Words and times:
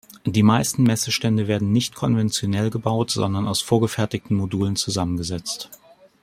Die 0.25 0.41
meisten 0.41 0.81
Messestände 0.81 1.47
werden 1.47 1.71
nicht 1.71 1.93
konventionell 1.93 2.71
gebaut, 2.71 3.11
sondern 3.11 3.47
aus 3.47 3.61
vorgefertigten 3.61 4.33
Modulen 4.35 4.75
zusammengesetzt. 4.75 5.69